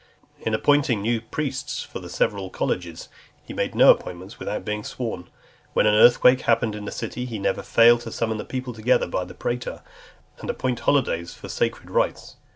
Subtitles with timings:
[0.39, 3.07] In appointing new priests for the several colleges,
[3.45, 5.29] he made no appointments without being sworn.
[5.73, 8.73] When an earthquake (315) happened in the city, he never failed to summon the people
[8.73, 9.83] together by the praetor,
[10.39, 12.37] and appoint holidays for sacred rites.